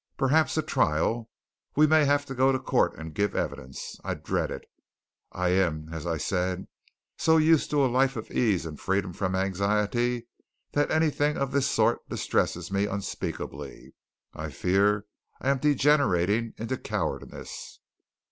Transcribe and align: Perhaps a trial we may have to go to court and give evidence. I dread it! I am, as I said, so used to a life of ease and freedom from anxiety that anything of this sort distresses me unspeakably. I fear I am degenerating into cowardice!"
Perhaps 0.17 0.57
a 0.57 0.63
trial 0.63 1.29
we 1.75 1.85
may 1.85 2.05
have 2.05 2.25
to 2.25 2.33
go 2.33 2.51
to 2.51 2.57
court 2.57 2.95
and 2.97 3.13
give 3.13 3.35
evidence. 3.35 3.99
I 4.03 4.15
dread 4.15 4.49
it! 4.49 4.65
I 5.31 5.49
am, 5.49 5.89
as 5.93 6.07
I 6.07 6.17
said, 6.17 6.65
so 7.19 7.37
used 7.37 7.69
to 7.69 7.85
a 7.85 7.85
life 7.85 8.15
of 8.15 8.31
ease 8.31 8.65
and 8.65 8.79
freedom 8.79 9.13
from 9.13 9.35
anxiety 9.35 10.25
that 10.73 10.89
anything 10.89 11.37
of 11.37 11.51
this 11.51 11.67
sort 11.67 11.99
distresses 12.09 12.71
me 12.71 12.87
unspeakably. 12.87 13.93
I 14.33 14.49
fear 14.49 15.05
I 15.39 15.51
am 15.51 15.59
degenerating 15.59 16.55
into 16.57 16.77
cowardice!" 16.79 17.79